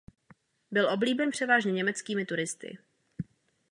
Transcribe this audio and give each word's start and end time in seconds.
Byl 0.71 0.89
oblíben 0.89 1.31
převážně 1.31 1.71
německými 1.71 2.25
turisty. 2.25 2.77